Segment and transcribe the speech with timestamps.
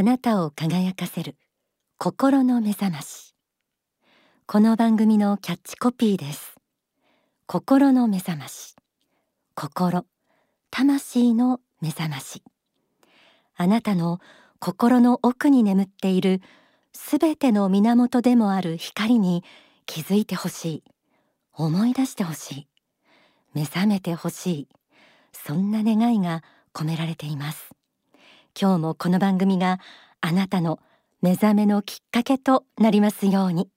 [0.00, 1.36] あなたを輝かせる
[1.98, 3.34] 心の目覚まし。
[4.46, 6.54] この番組のキャッチコピーです。
[7.44, 8.76] 心の目覚まし。
[9.54, 10.06] 心
[10.70, 12.42] 魂の目覚まし。
[13.54, 14.20] あなたの
[14.58, 16.40] 心の奥に眠っている
[16.94, 19.44] すべての源でもある光に
[19.84, 20.84] 気づいてほしい。
[21.52, 22.68] 思い出してほしい。
[23.52, 24.68] 目覚めてほしい。
[25.34, 26.42] そんな願いが
[26.72, 27.74] 込められています。
[28.58, 29.80] 今日もこの番組が
[30.20, 30.80] あなたの
[31.22, 33.68] 目覚めのきっかけとなりますように。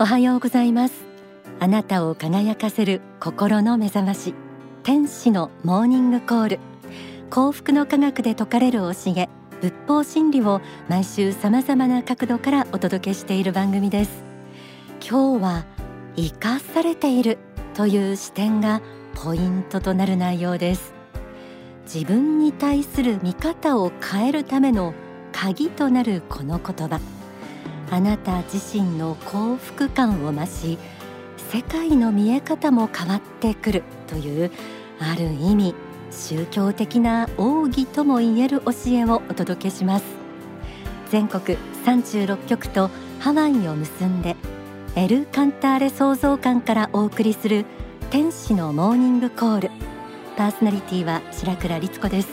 [0.00, 0.94] おはようございます。
[1.60, 4.32] あなたを輝かせる心の目覚まし
[4.84, 6.77] 天使のモーニングコール。
[7.30, 9.28] 幸福の科学で説かれる教え
[9.60, 14.22] 仏法真理を毎週さまざまな角度からお届けしている番組です。
[15.06, 15.66] 今日は
[16.16, 17.36] 生かされている
[17.74, 18.80] という視点が
[19.14, 20.94] ポイントとなる内容です。
[21.84, 24.94] 自分に対する見方を変えるための
[25.30, 26.98] 鍵となるこの言葉。
[27.90, 30.78] あなた自身の幸福感を増し
[31.36, 34.50] 世界の見え方も変わってくるという
[34.98, 35.87] ある意味。
[36.10, 40.04] 宗教的な奥義ともいえる教えをお届けします。
[41.10, 44.36] 全国36局とハワイを結んで
[44.94, 47.64] エル・カンターレ創造館からお送りする
[48.10, 49.70] 天使のモーニングコール。
[50.36, 52.28] パーソナリティは白倉律子です。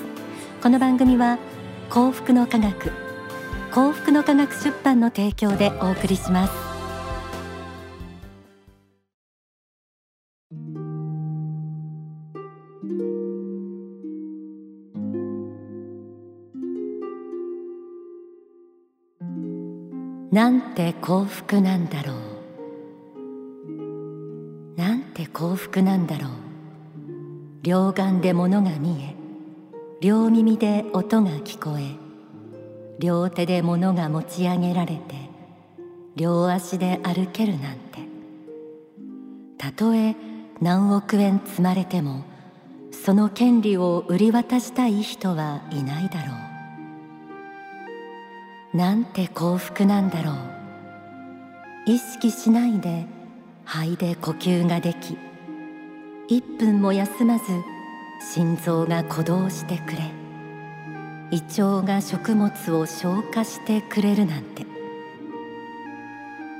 [0.61, 1.37] この番組は
[1.89, 2.91] 幸福の科学
[3.71, 6.64] 幸福の科学出版の提供でお送りします。
[20.35, 22.17] なんて幸福なんだろう。
[24.77, 26.31] なんて幸福なんだろう。
[27.61, 29.15] 両眼で物が見え
[30.01, 31.95] 両耳で音が聞こえ
[32.99, 35.15] 両手で物が持ち上げられて
[36.17, 37.99] 両足で歩けるなんて。
[39.57, 40.17] たとえ
[40.59, 42.25] 何億円積まれても
[42.91, 46.44] その権利を売り渡したい人はいないだろう。
[48.75, 50.35] なんて幸福なんだろう。
[51.85, 53.05] 意識しないで
[53.63, 55.17] 肺で呼吸ができ
[56.29, 57.45] 1分も休まず
[58.33, 60.11] 心臓が鼓動してくれ
[61.31, 64.65] 胃腸が食物を消化してくれるなんて。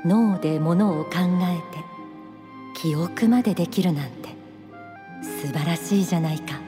[0.06, 1.10] 脳でものを考
[1.42, 1.84] えて
[2.80, 4.34] 記憶までできるなんて。
[5.22, 6.60] 素晴らしいじゃないか。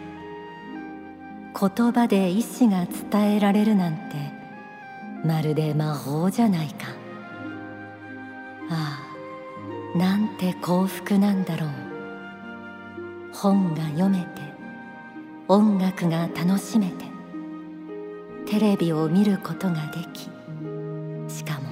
[1.58, 4.38] 言葉で意志が伝えられるなんて
[5.28, 6.87] まるで魔法じゃないか。
[8.71, 8.99] あ
[9.94, 11.71] あなんて幸福なんだろう。
[13.34, 14.41] 本が読めて
[15.47, 17.05] 音楽が楽しめて
[18.47, 20.31] テレビを見ることができ
[21.31, 21.69] しかも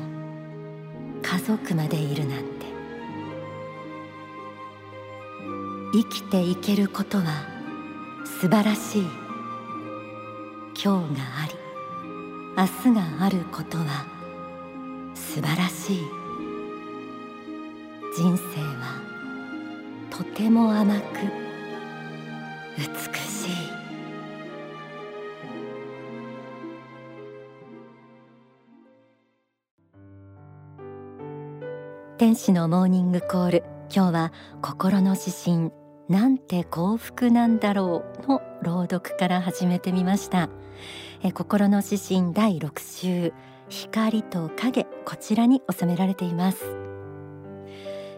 [1.22, 2.66] 家族までいるなんて。
[5.94, 7.24] 生きていけることは
[8.26, 9.02] 素晴らしい。
[10.74, 11.55] 今日があり。
[12.58, 14.06] 明日があることは
[15.14, 16.00] 素晴らしい。
[18.16, 18.98] 人生は
[20.10, 21.02] とても甘く
[22.78, 22.84] 美
[23.20, 23.50] しい。
[32.16, 33.64] 天使のモーニングコール。
[33.94, 35.72] 今日は心の指針。
[36.08, 40.48] なんて幸福なんだろうの朗読から始めてみました。
[41.26, 43.32] え心の指針第6週
[43.68, 46.64] 光と影こちらに収められています。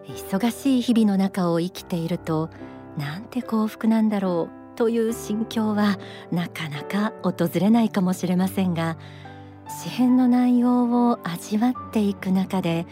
[0.06, 2.50] 忙しい日々の中を生きていると
[2.97, 5.98] なんて幸福なんだろうという心境は
[6.30, 8.97] なかなか訪れないかもしれませんが
[9.82, 12.86] 詩編の内容を味わっていく中で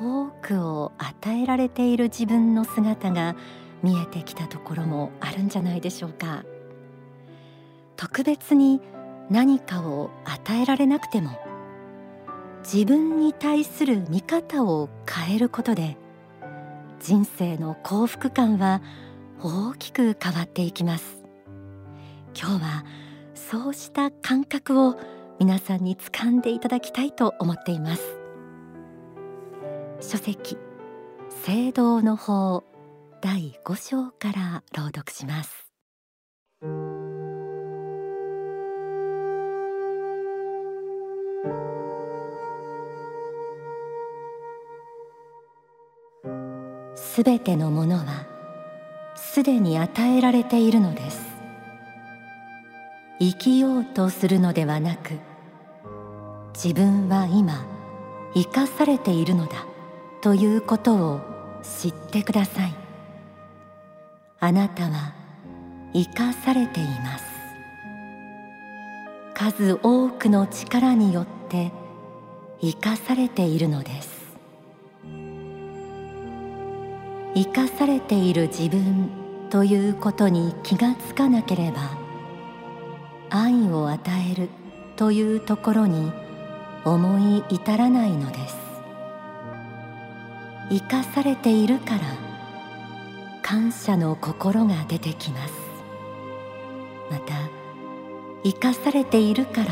[0.00, 3.36] 多くを与えられている自分の姿が
[3.82, 6.44] 見えてきたところもあるんじゃないでしょうか。
[7.96, 8.80] 特別に
[9.30, 11.38] 何かを与えられなくても
[12.62, 15.96] 自分に対する見方を変えることで
[17.00, 18.80] 人生の幸福感は
[19.42, 21.22] 大きく変わっていきます。
[22.34, 22.84] 今日は
[23.34, 24.96] そうした感覚を
[25.38, 28.02] 皆さんに掴んでいただきたいと思っています。
[30.00, 30.56] 書籍
[31.28, 32.64] 聖堂の法
[33.20, 35.70] 第5章から朗読します。
[47.14, 48.26] すべてのものは
[49.14, 51.24] すでに与えられているのです。
[53.20, 55.12] 生きようとするのではなく
[56.54, 57.64] 自分は今
[58.34, 59.64] 生かされているのだ
[60.22, 61.20] ということを
[61.62, 62.74] 知ってください。
[64.40, 65.14] あなたは
[65.92, 67.24] 生かされています。
[69.34, 71.70] 数多くの力によって
[72.60, 74.13] 生かされているのです。
[77.34, 79.10] 生かされている自分
[79.50, 81.98] ということに気がつかなければ
[83.30, 84.00] 愛を与
[84.30, 84.48] える
[84.96, 86.12] というところに
[86.84, 88.56] 思い至らないのです。
[90.70, 92.00] 生かされているから
[93.42, 95.54] 感謝の心が出てきます。
[97.10, 97.34] また
[98.44, 99.70] 生かされているから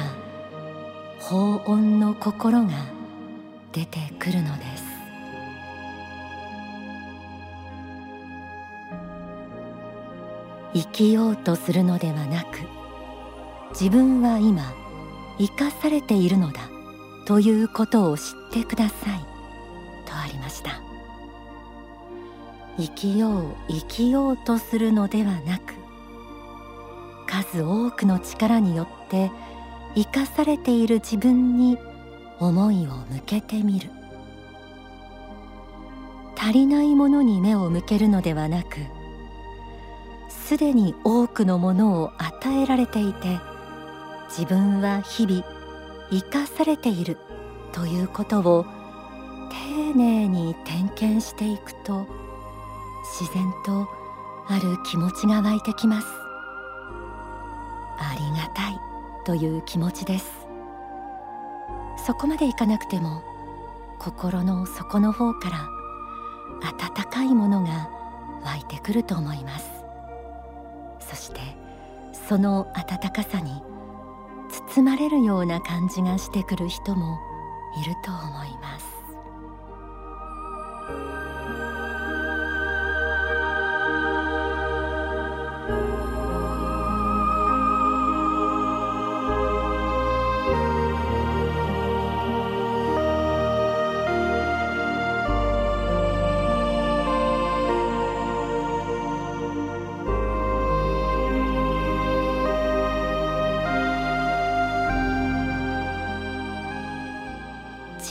[1.20, 2.72] 法恩の心が
[3.72, 4.71] 出てくるのです。
[10.74, 12.60] 生きようとするのではなく
[13.70, 14.74] 自分は今
[15.38, 16.60] 生かされているのだ
[17.26, 19.20] ということを知ってください
[20.06, 20.80] とありました。
[22.78, 25.74] 生きよう生きようとするのではなく
[27.26, 29.30] 数多くの力によって
[29.94, 31.78] 生かされている自分に
[32.40, 33.90] 思いを向けてみる。
[36.36, 38.78] 足りないものに目を向けるのではなく
[40.52, 43.40] すでに多くのものを与えられていて
[44.28, 45.42] 自分は日々
[46.10, 47.16] 生かされている
[47.72, 48.66] ということを
[49.48, 52.06] 丁寧に点検していくと
[53.18, 53.88] 自然と
[54.46, 56.06] ある気持ちが湧いてきます。
[57.98, 58.78] ありがたい
[59.24, 60.46] という気持ちです。
[62.04, 63.22] そこまでいかなくても
[63.98, 65.66] 心の底の方から
[66.68, 67.88] 温かいものが
[68.44, 69.81] 湧いてくると思います。
[71.12, 71.40] そして
[72.28, 73.62] その温かさに
[74.74, 77.18] 包まれるような感じがしてくる人も
[77.76, 78.71] いると思います。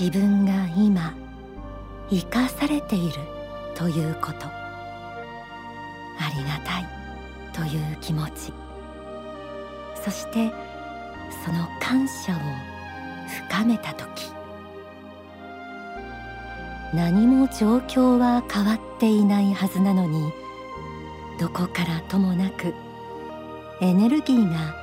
[0.01, 1.13] 自分が今
[2.09, 3.19] 生かされている
[3.75, 4.47] ということ。
[4.47, 4.51] あ
[6.35, 6.87] りがたい
[7.53, 8.51] という気持ち。
[10.03, 10.51] そして
[11.45, 12.39] その感謝を
[13.47, 14.31] 深めた時。
[16.95, 20.33] 何も状況は変わっていないはずなのに
[21.39, 22.73] どこからともなく
[23.81, 24.75] エネルギーが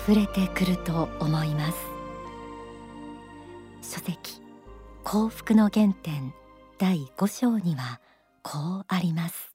[0.00, 1.91] 溢れてくると思います。
[3.92, 4.40] 書籍
[5.04, 6.32] 幸福の原点
[6.78, 8.00] 第5章には
[8.42, 9.54] こうあります。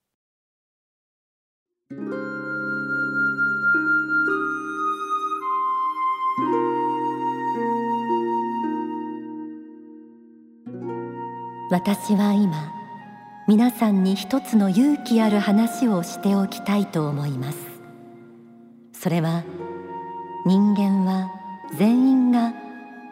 [11.72, 12.72] 私は今
[13.48, 17.58] 皆さんに一つの勇気ある話をしておきたいと思います。
[18.94, 19.44] それは
[20.46, 21.32] 人間は
[21.76, 22.54] 全員が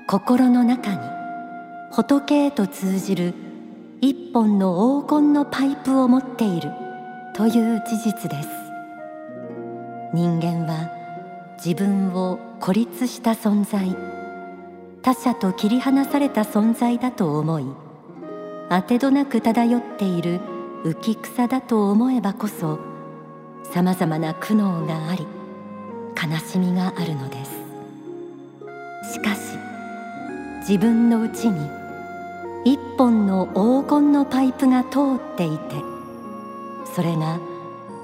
[0.07, 1.14] 心の中に
[1.95, 3.33] 仏へと通じる
[4.01, 6.69] 一本の黄金のパイプを持っている
[7.33, 8.49] という事実です。
[10.13, 10.91] 人間は
[11.55, 13.95] 自分を孤立した存在
[15.03, 17.65] 他者と切り離された存在だと思い
[18.69, 20.41] 当てどなく漂っている
[20.83, 22.77] 浮草だと思えばこそ
[23.71, 25.25] さまざまな苦悩があり
[26.21, 29.13] 悲しみがあるのです。
[29.13, 29.57] しかし
[30.59, 31.84] 自分のうちに
[32.65, 35.75] 一本の黄金のパイプが通っていて
[36.93, 37.39] それが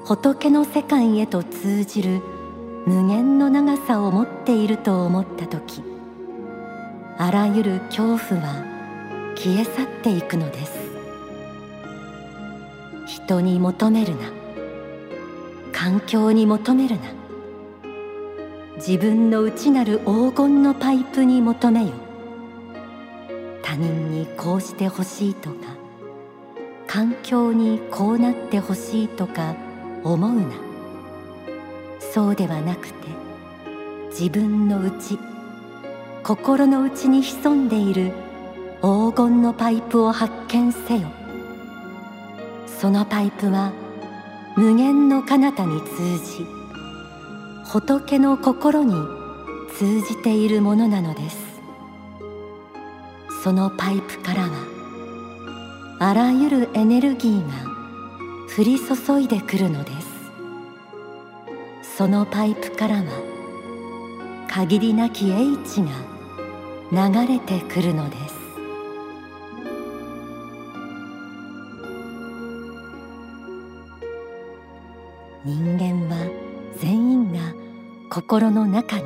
[0.05, 2.21] 仏の世界へと通じる
[2.85, 5.83] 無限の長さを持っていると思った時
[7.17, 8.71] あらゆる恐怖は
[9.35, 10.79] 消え去っていくのです。
[13.07, 14.31] 人に求めるな。
[15.71, 17.01] 環境に求めるな。
[18.77, 21.91] 自分の内なる黄金のパイプに求めよ。
[23.71, 25.55] 他人にこうしてほしいとか
[26.87, 29.55] 環境にこうなってほしいとか
[30.03, 30.47] 思うな。
[32.01, 33.07] そうではなくて
[34.09, 35.17] 自分の内
[36.21, 38.11] 心の内に潜んでいる
[38.81, 41.07] 黄金のパイプを発見せよ。
[42.67, 43.71] そのパイプは
[44.57, 46.45] 無限の彼方に通じ
[47.71, 48.95] 仏の心に
[49.77, 51.50] 通じているものなのです。
[53.43, 57.53] そのパイプからはあらゆるエネルギーが
[58.55, 61.97] 降り注いでくるのです。
[61.97, 65.89] そのパイプからは限りなき英知が
[66.91, 68.35] 流れてくるのです。
[75.43, 76.29] 人間は
[76.77, 77.39] 全員が
[78.11, 79.05] 心の中に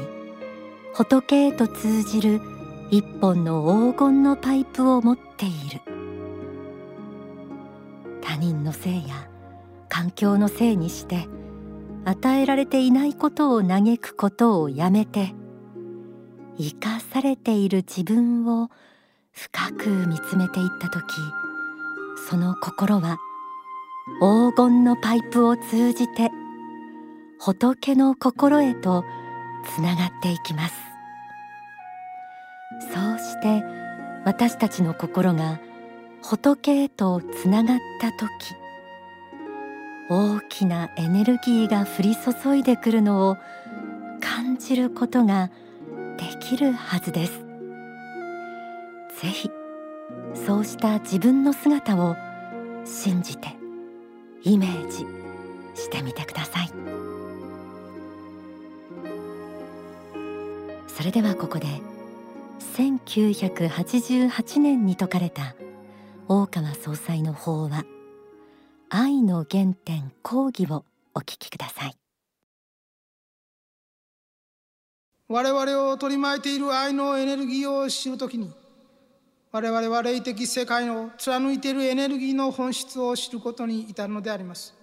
[0.94, 2.55] 仏へと通じる
[2.92, 5.82] 一本の黄金のパイプを持っている。
[8.22, 9.30] 他人のせいや
[9.88, 11.28] 環境のせいにして
[12.06, 15.34] 与えられていないことを嘆くことをやめて
[16.58, 18.70] 生かされている自分を
[19.32, 21.04] 深く見つめていった時
[22.30, 23.18] その心は
[24.20, 26.30] 黄金のパイプを通じて
[27.40, 29.04] 仏の心へと
[29.76, 30.85] つながっていきます。
[32.82, 33.64] そうして
[34.26, 35.60] 私たちの心が
[36.22, 38.56] 仏へとつながった時
[40.10, 43.38] 大きなエネルギーが降り注いでくるのを
[44.20, 45.50] 感じることが
[46.18, 47.46] できるはずです。
[49.22, 49.50] ぜひ
[50.34, 52.16] そうした自分の姿を
[52.86, 53.56] 信じて
[54.44, 55.06] イメージ
[55.74, 56.70] してみてください。
[60.88, 61.68] それではここで
[62.60, 65.56] 1988年に説かれた
[66.28, 67.86] 大川総裁の法話
[68.90, 71.96] 愛の原点講義をお聞きください。
[75.28, 78.54] 我々を取り巻いている愛のエネルギーを知るときに
[79.52, 84.76] 我々は霊的世界を貫いているエネルギーの本質を知ることに至るのであります。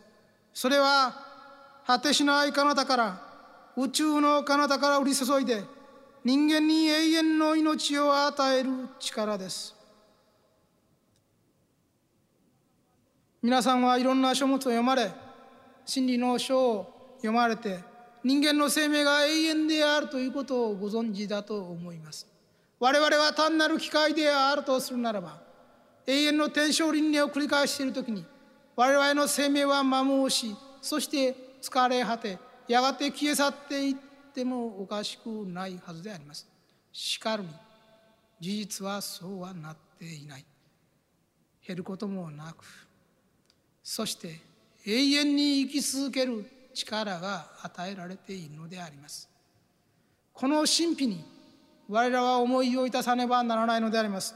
[0.52, 1.14] それは
[1.87, 3.23] 果てしない彼方から
[3.76, 5.62] 宇宙の彼方から降り注いで
[6.25, 9.75] 人間に永遠の命を与える力です。
[13.43, 15.11] 皆さんはいろんな書物を読まれ
[15.85, 17.81] 真理の書を読まれて
[18.23, 22.29] 人間の生命が永遠であるということをご存知だと思います。
[22.79, 25.41] 我々は単なる機械であるとするならば
[26.07, 28.25] 永遠の天正輪廻を繰り返している時に
[28.76, 34.12] 我々の生命は摩耗しそして疲れ果てやがて消え去っていって
[34.45, 36.49] もおかしくないはずであります。
[36.93, 37.49] しかるに
[38.41, 40.45] 事実はそうはなっていない。
[41.67, 42.65] 減ることもなく
[43.83, 44.41] そして
[44.85, 49.29] 永遠に生き続ける力が与えられているのであります。
[50.33, 51.25] この神秘に
[51.89, 54.35] 我らは思いをいたさねばならないのであります。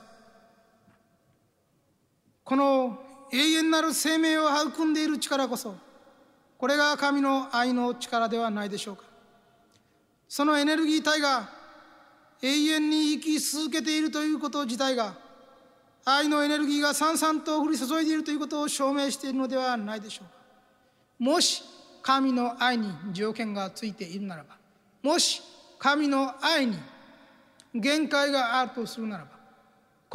[2.44, 2.98] この
[3.32, 5.74] 永遠なる生命を育んでいる力こそ
[6.58, 9.05] これが神の愛の力ではないでしょうか。
[10.28, 11.48] そのエネルギー体が
[12.42, 15.14] 永遠に生き続けているということ自体が
[16.04, 20.36] 愛のエネルギーがさんさんと降り注いでいるということを証明しているのではないでしょうか。
[21.18, 21.62] もし
[22.02, 24.56] 神の愛に条件がついているならば
[25.02, 25.42] もし
[25.78, 26.78] 神の愛に
[27.74, 29.30] 限界があるとするならば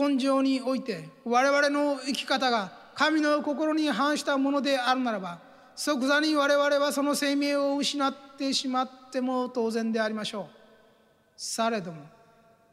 [0.08, 5.40] 根性において我々の生き方が神の心に反したものであるならば
[5.84, 10.46] 即座に我々はその生命を失ってしまっても当然でありましょう。
[11.36, 12.04] されども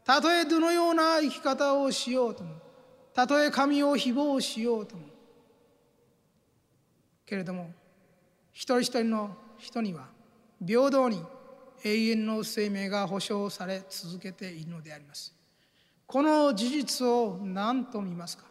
[0.05, 2.53] たとえどのような生き方をしようとも
[3.11, 5.07] たとえ神を誹謗しようとも。
[7.25, 7.71] けれども
[8.53, 10.05] 一人一人の人には
[10.63, 11.23] 平等に
[11.83, 15.33] 永遠の生命が保証され続けているのであります。
[16.05, 18.43] この事実を何と見ますか？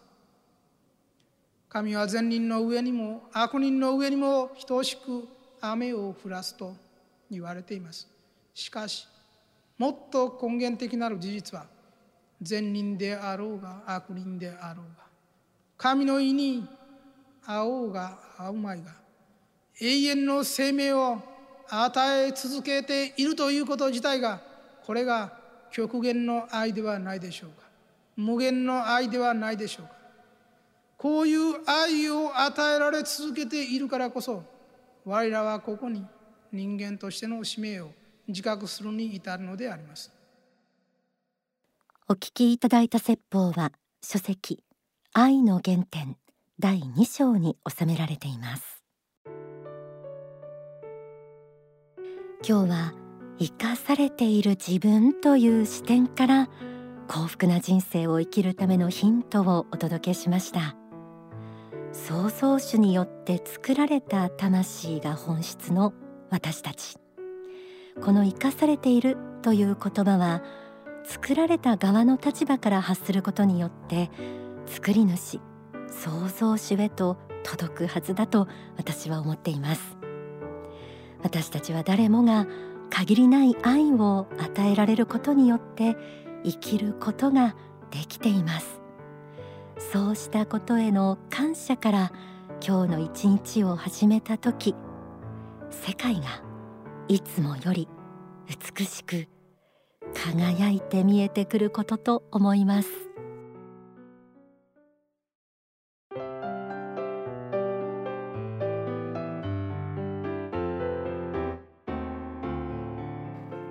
[1.68, 5.28] 神は善人の上にも悪人の上にも等しく
[5.60, 6.74] 雨を降らすと
[7.30, 8.08] 言われています。
[8.54, 9.06] しかし
[9.76, 11.66] もっと根源的なる事実は
[12.40, 15.04] 善人であろうが悪人であろうが
[15.76, 16.66] 神の意に
[17.44, 18.92] 合おうが合うまいが
[19.80, 21.22] 永遠の生命を
[21.68, 24.40] 与え続けているということ自体が
[24.84, 25.32] これが
[25.70, 27.68] 極限の愛ではないでしょうか。
[28.16, 29.97] 無限の愛ではないでしょうか。
[30.98, 34.42] こういう愛を与えられ続けているからこそ
[35.04, 36.04] 我らはここに
[36.52, 37.90] 人間としての使命を
[38.26, 40.10] 自覚するに至るのであります。
[42.08, 43.70] お聞きいただいた説法は
[44.02, 44.64] 書籍
[45.12, 46.16] 愛の原点
[46.58, 48.82] 第2章に収められています。
[52.46, 52.94] 今日は
[53.38, 56.48] 生かされている自分という視点から
[57.06, 60.87] 幸福な人生を生きるためのヒントをお届けしました。
[62.06, 65.92] 創造主によって作られた魂が本質の
[66.30, 66.96] 私たち。
[68.00, 70.42] この生かされているという言葉は
[71.04, 74.10] 作られた側の立場から発することによって
[74.66, 75.40] 作り主
[75.90, 79.96] 創造主へと届くはずだと私は思っています。
[81.22, 82.46] 私たちは誰もが
[82.90, 85.96] 限りない愛を与えられることによって
[86.44, 87.56] 生きることが
[87.90, 88.77] できています。
[89.78, 92.12] そうしたことへの感謝から
[92.66, 94.74] 今日の一日を始めた時
[95.70, 96.42] 世界が
[97.06, 97.88] いつもより
[98.76, 99.28] 美しく
[100.14, 102.88] 輝いて見えてくることと思います。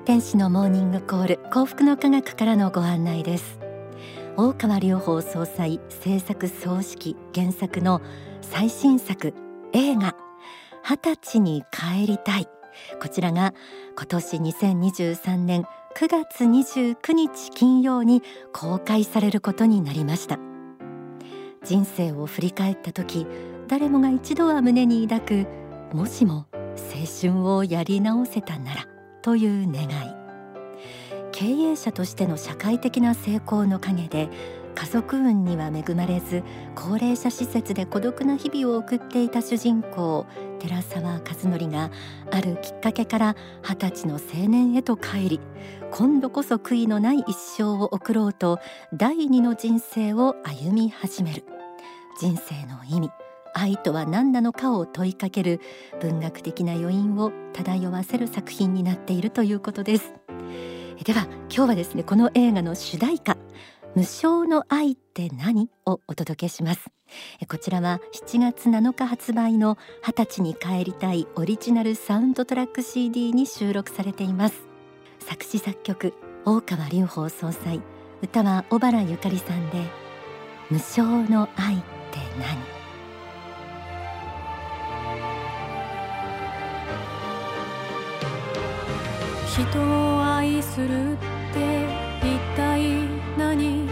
[0.06, 3.57] 天使のモーニングコール幸福の科学からのご案内です。
[4.40, 8.04] 大川隆法総裁制作総指揮原作の
[8.42, 9.34] 最新作
[9.74, 10.16] 映画
[10.84, 12.48] 二十歳に帰りたい。
[13.02, 13.56] こちらが
[13.98, 15.64] 今年2023年
[15.96, 18.22] 9月29日金曜に
[18.54, 20.38] 公開されることになりました。
[21.64, 23.26] 人生を振り返った時
[23.68, 25.48] 誰もが一度は胸に抱く
[25.96, 28.86] もしも青春をやり直せたなら
[29.24, 30.17] という願い。
[31.38, 34.28] 経営者としての社会的な成功の陰で
[34.74, 36.42] 家族運には恵まれず
[36.74, 40.26] 高齢者施設で孤独な日々を送っていた主人公
[40.58, 41.92] 寺澤和則が
[42.32, 45.40] あるきっかけから二十歳の青年へと帰り
[45.92, 48.58] 今度こそ悔いのない一生を送ろうと
[48.92, 51.44] 第二の人生を歩み始める。
[52.20, 53.12] 人生の意味
[53.54, 55.62] 愛とは何なのかを問いかける
[56.02, 60.17] 文学的な余韻を漂わせる作品になっているということです。
[61.04, 63.38] では今日はですねこの映画の主題歌
[63.96, 66.90] 無償の愛って何をお届けします。
[67.48, 74.68] こちらは7月7日発売の二十歳に帰りたいオリジナルサウンドトラック CD に収録されています。
[75.20, 76.14] 作詞作曲
[76.46, 77.82] 大川隆法総裁。
[78.22, 79.84] 歌は小原ゆかりさんで
[80.70, 81.84] 無償の愛って
[82.40, 82.77] 何？
[89.58, 91.18] 人を愛するっ
[91.52, 91.84] て
[92.22, 93.90] 一体何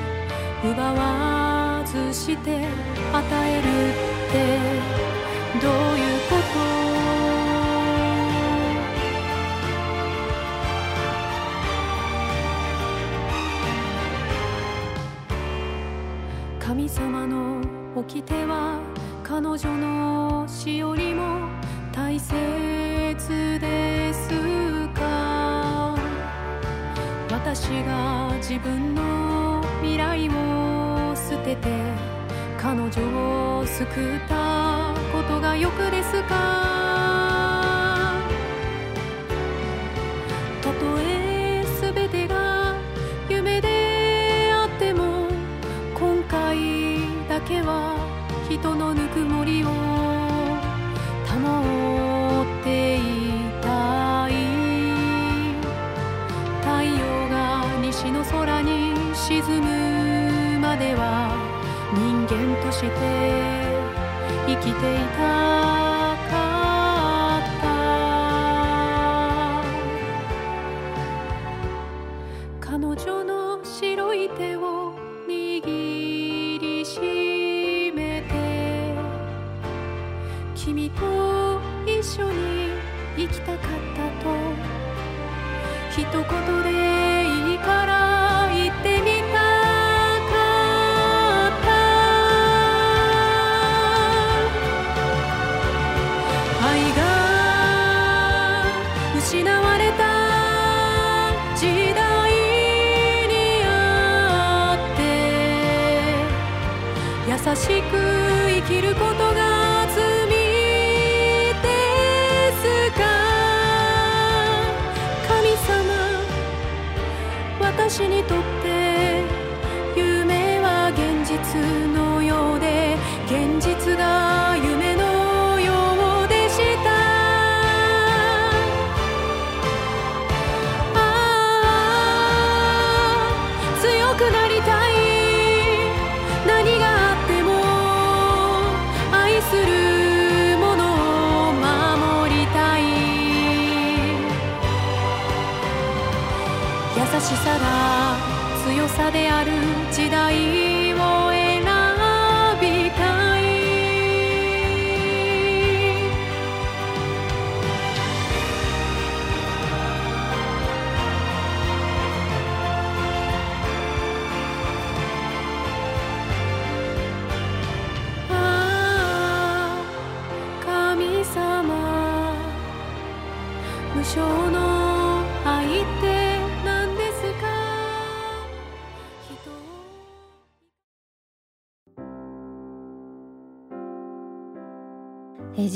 [0.64, 2.68] 奪わずして
[3.12, 4.02] 与えるっ
[4.32, 4.38] て
[5.60, 6.36] どういうこ
[16.60, 17.62] と神様の
[17.96, 18.80] 掟は
[19.24, 21.50] 彼女の死よりも
[21.92, 22.65] 大切
[27.84, 31.70] が自分の未来を捨てて
[32.58, 33.88] 彼女を救っ
[34.28, 36.85] たことがよくですか？
[80.66, 82.72] 君と一緒に
[83.16, 83.60] 生きたかっ
[83.96, 84.34] たと。
[85.92, 86.14] 一言
[86.64, 86.70] で
[87.52, 90.34] いいから言ってみたか
[91.50, 91.68] った
[96.68, 97.00] 愛が
[99.20, 100.16] 失われた
[107.28, 107.98] 優しく
[108.48, 109.25] 生きること
[117.88, 118.55] 私にとって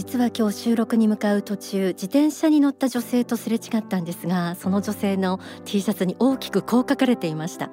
[0.09, 7.69] 実は今日収録に向かう途中自転車に乗った女性とすれ違ったんですがその女性の T シャツに大きくこう書かれていました。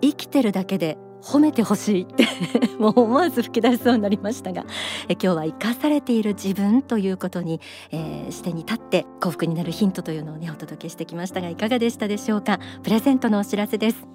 [0.00, 2.26] 生きてるだけで褒めてほしいって
[2.80, 4.64] もう思わず吹き出しそうになりましたが
[5.08, 7.60] え今日は生かされている自分ということに、
[7.90, 12.58] えー、視点に立って幸福になるヒントというのをねお届けしてきましたがいかがでしたでしょうか？
[12.84, 14.06] プレゼントのお知らせです。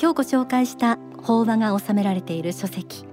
[0.00, 3.06] 今日ご紹介した法話が収められている書籍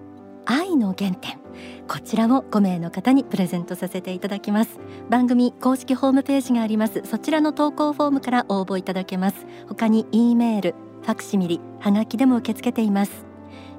[0.45, 1.46] 愛の原点。
[1.87, 4.79] こちらを5名の方にプレゼントさせていただきます。
[5.09, 7.01] 番組公式ホームページがあります。
[7.05, 9.45] そちらの投稿フォームから応募いただけます。
[9.67, 13.25] 他に E メールファクシミリはがきでも受け付けています。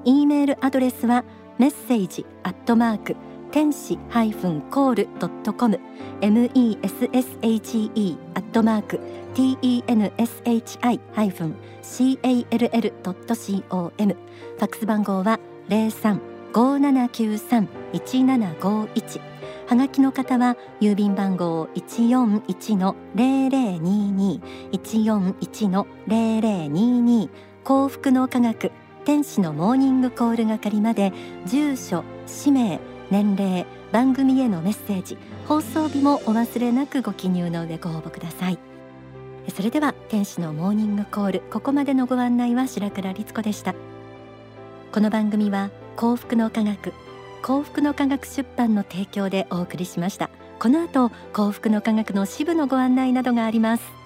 [0.05, 1.25] E メールアドレスは
[1.57, 3.15] メッセージアットマーク
[3.51, 5.79] 天使ハイフンコールドットコム。
[6.21, 8.99] M E S S H E アットマーク
[9.33, 14.13] T E N S H I ハイフン C A L L ドット C O M
[14.13, 16.28] ファックス番号は零三。
[16.51, 19.21] 五七九三一七五一。
[19.67, 24.41] はがきの方は郵便番号一四一の零零二二。
[24.71, 27.29] 一四一の零零二二。
[27.63, 28.71] 幸福の科学
[29.05, 31.13] 天使のモーニングコール係まで
[31.45, 32.79] 住所氏名
[33.11, 35.19] 年齢番組へのメッセージ。
[35.47, 38.57] 放送日もお忘れなくご記入の上ご応募ください。
[39.55, 41.41] それでは天使のモーニングコール。
[41.51, 43.75] ここまでのご案内は白倉律子でした。
[44.91, 46.93] この番組は幸福の科学
[47.41, 50.29] 幸福の科学出版の提供でお送りしました。
[50.59, 53.98] この後幸福の科学の支部のご案内などがあります。